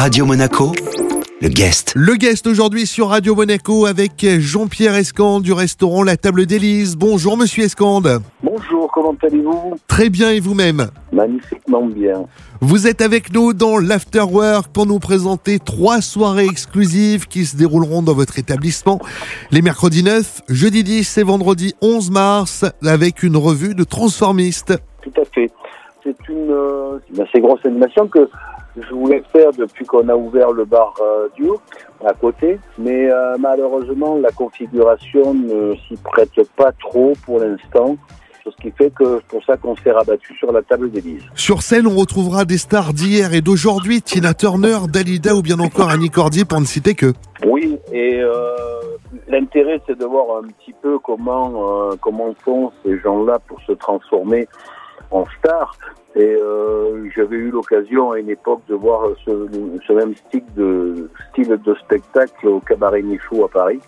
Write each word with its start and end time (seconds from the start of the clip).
Radio 0.00 0.24
Monaco, 0.24 0.72
le 1.42 1.48
guest. 1.48 1.92
Le 1.94 2.14
guest 2.14 2.46
aujourd'hui 2.46 2.86
sur 2.86 3.08
Radio 3.08 3.34
Monaco 3.34 3.84
avec 3.84 4.24
Jean-Pierre 4.38 4.94
Escande 4.94 5.42
du 5.42 5.52
restaurant 5.52 6.02
La 6.02 6.16
Table 6.16 6.46
d'Élise. 6.46 6.96
Bonjour 6.96 7.36
Monsieur 7.36 7.64
Escande. 7.64 8.22
Bonjour, 8.42 8.90
comment 8.94 9.14
allez-vous 9.22 9.74
Très 9.88 10.08
bien 10.08 10.30
et 10.30 10.40
vous-même 10.40 10.88
Magnifiquement 11.12 11.84
bien. 11.84 12.24
Vous 12.62 12.86
êtes 12.86 13.02
avec 13.02 13.30
nous 13.34 13.52
dans 13.52 13.76
l'Afterwork 13.76 14.72
pour 14.72 14.86
nous 14.86 15.00
présenter 15.00 15.58
trois 15.58 16.00
soirées 16.00 16.46
exclusives 16.46 17.26
qui 17.26 17.44
se 17.44 17.58
dérouleront 17.58 18.00
dans 18.00 18.14
votre 18.14 18.38
établissement 18.38 19.00
les 19.50 19.60
mercredis 19.60 20.02
9, 20.02 20.44
jeudi 20.48 20.82
10 20.82 21.18
et 21.18 21.24
vendredi 21.24 21.74
11 21.82 22.10
mars 22.10 22.64
avec 22.86 23.22
une 23.22 23.36
revue 23.36 23.74
de 23.74 23.84
transformistes. 23.84 24.72
Tout 25.02 25.20
à 25.20 25.26
fait. 25.26 25.50
C'est 26.02 26.16
une, 26.30 26.50
euh, 26.50 26.98
une 27.12 27.20
assez 27.20 27.40
grosse 27.40 27.60
animation 27.66 28.08
que 28.08 28.20
je 28.76 28.94
voulais 28.94 29.22
faire 29.32 29.52
depuis 29.52 29.84
qu'on 29.84 30.08
a 30.08 30.14
ouvert 30.14 30.52
le 30.52 30.64
bar 30.64 30.94
euh, 31.00 31.28
Duke 31.36 31.60
à 32.04 32.14
côté, 32.14 32.58
mais 32.78 33.10
euh, 33.10 33.36
malheureusement 33.38 34.16
la 34.16 34.30
configuration 34.30 35.34
ne 35.34 35.74
s'y 35.86 35.96
prête 35.96 36.40
pas 36.56 36.72
trop 36.72 37.12
pour 37.24 37.40
l'instant. 37.40 37.96
Ce 38.44 38.62
qui 38.62 38.70
fait 38.72 38.90
que 38.90 39.18
c'est 39.18 39.26
pour 39.26 39.44
ça 39.44 39.56
qu'on 39.56 39.76
s'est 39.76 39.92
rabattu 39.92 40.34
sur 40.36 40.50
la 40.50 40.62
table 40.62 40.90
d'Élise. 40.90 41.22
Sur 41.34 41.62
scène, 41.62 41.86
on 41.86 41.94
retrouvera 41.94 42.44
des 42.44 42.58
stars 42.58 42.94
d'hier 42.94 43.32
et 43.34 43.42
d'aujourd'hui, 43.42 44.02
Tina 44.02 44.34
Turner, 44.34 44.78
Dalida 44.88 45.36
ou 45.36 45.42
bien 45.42 45.60
encore 45.60 45.90
Annie 45.90 46.10
Cordier 46.10 46.44
pour 46.44 46.58
ne 46.58 46.64
citer 46.64 46.94
que. 46.94 47.12
Oui, 47.46 47.78
et 47.92 48.20
euh, 48.20 48.34
l'intérêt 49.28 49.80
c'est 49.86 49.98
de 49.98 50.04
voir 50.04 50.38
un 50.42 50.48
petit 50.48 50.74
peu 50.82 50.98
comment 50.98 51.90
euh, 51.90 51.96
comment 52.00 52.34
font 52.44 52.72
ces 52.84 52.98
gens-là 52.98 53.38
pour 53.46 53.60
se 53.62 53.72
transformer 53.72 54.48
en 55.10 55.24
stars. 55.38 55.76
Et 56.16 56.36
euh, 56.40 57.08
j'avais 57.14 57.36
eu 57.36 57.50
l'occasion 57.50 58.12
à 58.12 58.18
une 58.18 58.30
époque 58.30 58.62
de 58.68 58.74
voir 58.74 59.08
ce, 59.24 59.92
même 59.92 60.14
style 60.16 60.44
de, 60.56 61.08
spectacle 61.84 62.48
au 62.48 62.60
Cabaret 62.60 63.02
Michou 63.02 63.44
à 63.44 63.48
Paris. 63.48 63.80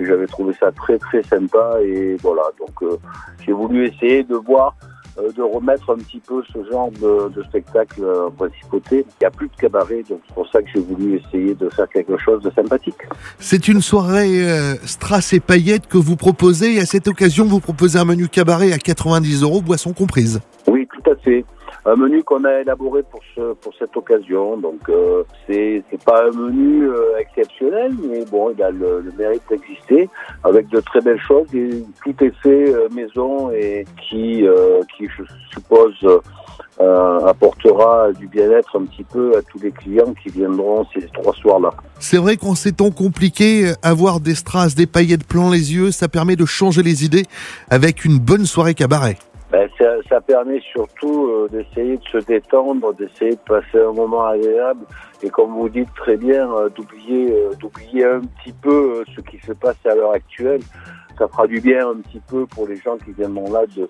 J'avais 0.00 0.26
trouvé 0.26 0.54
ça 0.54 0.72
très 0.72 0.98
très 0.98 1.22
sympa 1.22 1.76
et 1.82 2.16
voilà. 2.20 2.42
Donc 2.58 2.82
euh, 2.82 2.96
j'ai 3.44 3.52
voulu 3.52 3.86
essayer 3.86 4.24
de 4.24 4.34
voir, 4.34 4.74
de 5.16 5.42
remettre 5.42 5.90
un 5.90 5.98
petit 5.98 6.20
peu 6.20 6.42
ce 6.52 6.64
genre 6.70 6.90
de, 6.90 7.28
de 7.28 7.42
spectacle 7.44 8.02
en 8.04 8.30
principauté. 8.30 9.04
Il 9.06 9.22
n'y 9.22 9.26
a 9.26 9.30
plus 9.30 9.48
de 9.48 9.56
cabaret, 9.56 10.02
donc 10.08 10.20
c'est 10.26 10.34
pour 10.34 10.48
ça 10.48 10.62
que 10.62 10.68
j'ai 10.74 10.80
voulu 10.80 11.20
essayer 11.20 11.54
de 11.54 11.68
faire 11.68 11.88
quelque 11.88 12.16
chose 12.18 12.42
de 12.42 12.50
sympathique. 12.50 12.96
C'est 13.38 13.68
une 13.68 13.80
soirée 13.80 14.48
euh, 14.48 14.74
strass 14.84 15.32
et 15.32 15.40
paillettes 15.40 15.86
que 15.86 15.98
vous 15.98 16.16
proposez 16.16 16.76
et 16.76 16.80
à 16.80 16.86
cette 16.86 17.08
occasion, 17.08 17.44
vous 17.44 17.60
proposez 17.60 17.98
un 17.98 18.04
menu 18.04 18.28
cabaret 18.28 18.72
à 18.72 18.78
90 18.78 19.42
euros, 19.42 19.60
boissons 19.60 19.92
comprises. 19.92 20.40
Oui, 20.68 20.88
tout 20.92 21.10
à 21.10 21.16
fait. 21.16 21.44
Un 21.84 21.96
menu 21.96 22.22
qu'on 22.22 22.44
a 22.44 22.60
élaboré 22.60 23.02
pour 23.02 23.20
ce 23.34 23.54
pour 23.54 23.72
cette 23.76 23.96
occasion. 23.96 24.56
Donc 24.56 24.88
euh, 24.88 25.24
c'est 25.46 25.82
c'est 25.90 26.02
pas 26.04 26.26
un 26.28 26.30
menu 26.30 26.88
euh, 26.88 27.18
exceptionnel, 27.18 27.92
mais 28.08 28.24
bon, 28.24 28.50
il 28.56 28.62
a 28.62 28.70
le, 28.70 29.00
le 29.00 29.12
mérite 29.18 29.42
d'exister 29.50 30.08
avec 30.44 30.68
de 30.68 30.80
très 30.80 31.00
belles 31.00 31.20
choses. 31.20 31.52
Et 31.54 31.84
tout 32.04 32.14
est 32.24 32.34
fait 32.40 32.72
euh, 32.72 32.88
maison 32.94 33.50
et 33.50 33.84
qui 34.00 34.46
euh, 34.46 34.80
qui 34.96 35.08
je 35.08 35.24
suppose 35.52 35.96
euh, 36.80 37.18
apportera 37.26 38.12
du 38.12 38.28
bien-être 38.28 38.78
un 38.78 38.84
petit 38.84 39.04
peu 39.04 39.36
à 39.36 39.42
tous 39.42 39.58
les 39.58 39.72
clients 39.72 40.14
qui 40.22 40.28
viendront 40.28 40.86
ces 40.94 41.06
trois 41.08 41.34
soirs-là. 41.34 41.70
C'est 41.98 42.18
vrai 42.18 42.36
qu'en 42.36 42.54
ces 42.54 42.72
temps 42.72 42.92
compliqués, 42.92 43.72
avoir 43.82 44.20
des 44.20 44.36
strass, 44.36 44.76
des 44.76 44.86
paillettes 44.86 45.26
plein 45.26 45.50
les 45.50 45.74
yeux, 45.74 45.90
ça 45.90 46.08
permet 46.08 46.36
de 46.36 46.46
changer 46.46 46.82
les 46.82 47.04
idées 47.04 47.26
avec 47.70 48.04
une 48.04 48.18
bonne 48.18 48.46
soirée 48.46 48.74
cabaret. 48.74 49.16
Ça, 50.08 50.20
permet 50.20 50.60
surtout 50.60 51.26
euh, 51.26 51.48
d'essayer 51.50 51.96
de 51.96 52.04
se 52.04 52.18
détendre, 52.18 52.94
d'essayer 52.94 53.32
de 53.32 53.40
passer 53.40 53.80
un 53.80 53.92
moment 53.92 54.26
agréable 54.26 54.84
et 55.22 55.30
comme 55.30 55.52
vous 55.52 55.68
dites 55.68 55.92
très 55.94 56.16
bien, 56.16 56.50
euh, 56.52 56.68
d'oublier 56.68 57.32
euh, 57.32 57.54
d'oublier 57.54 58.04
un 58.04 58.20
petit 58.20 58.52
peu 58.52 59.02
ce 59.14 59.20
qui 59.22 59.38
se 59.38 59.52
passe 59.52 59.76
à 59.84 59.94
l'heure 59.94 60.12
actuelle. 60.12 60.60
Ça 61.18 61.26
fera 61.28 61.46
du 61.46 61.60
bien 61.60 61.88
un 61.88 61.96
petit 61.96 62.20
peu 62.20 62.46
pour 62.46 62.66
les 62.68 62.76
gens 62.76 62.96
qui 62.96 63.12
viendront 63.12 63.52
là 63.52 63.66
de, 63.76 63.88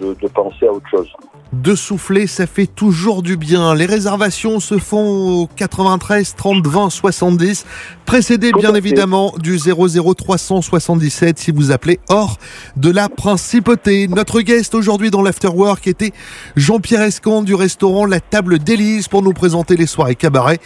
de, 0.00 0.16
de 0.20 0.28
penser 0.28 0.66
à 0.66 0.72
autre 0.72 0.88
chose. 0.90 1.08
De 1.52 1.74
souffler, 1.74 2.26
ça 2.26 2.46
fait 2.46 2.66
toujours 2.66 3.22
du 3.22 3.36
bien. 3.36 3.74
Les 3.74 3.84
réservations 3.84 4.58
se 4.58 4.78
font 4.78 5.42
au 5.42 5.46
93 5.54 6.34
30 6.34 6.66
20 6.66 6.88
70, 6.88 7.66
précédé 8.06 8.52
bien 8.52 8.74
évidemment 8.74 9.34
du 9.38 9.58
00 9.58 10.14
377 10.14 11.38
si 11.38 11.50
vous 11.50 11.70
appelez 11.70 12.00
hors 12.08 12.38
de 12.76 12.90
la 12.90 13.10
principauté. 13.10 14.08
Notre 14.08 14.40
guest 14.40 14.74
aujourd'hui 14.74 15.10
dans 15.10 15.20
l'Afterwork 15.20 15.86
était 15.86 16.12
Jean-Pierre 16.56 17.02
Escande 17.02 17.44
du 17.44 17.54
restaurant 17.54 18.06
La 18.06 18.20
Table 18.20 18.58
d'Élise 18.58 19.08
pour 19.08 19.20
nous 19.20 19.34
présenter 19.34 19.76
les 19.76 19.86
soirées 19.86 20.14
cabaret 20.14 20.58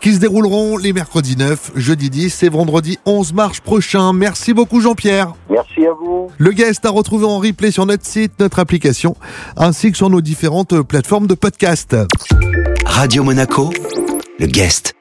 qui 0.00 0.14
se 0.14 0.20
dérouleront 0.20 0.78
les 0.78 0.94
mercredis 0.94 1.36
9, 1.36 1.72
jeudi 1.76 2.08
10 2.08 2.44
et 2.44 2.48
vendredi 2.48 2.98
11 3.04 3.34
mars 3.34 3.60
prochain. 3.60 4.14
Merci 4.14 4.54
beaucoup 4.54 4.80
Jean-Pierre. 4.80 5.34
Merci 5.50 5.86
à 5.86 5.92
vous. 5.92 6.28
Le 6.38 6.52
guest 6.52 6.86
à 6.86 6.90
retrouver 6.90 7.26
en 7.26 7.38
replay 7.38 7.70
sur 7.70 7.84
notre 7.84 8.06
site, 8.06 8.32
notre 8.40 8.58
ainsi 9.56 9.90
que 9.90 9.96
sur 9.96 10.10
nos 10.10 10.20
différentes 10.20 10.80
plateformes 10.82 11.26
de 11.26 11.34
podcast. 11.34 11.96
Radio 12.84 13.24
Monaco, 13.24 13.70
le 14.38 14.46
guest. 14.46 14.99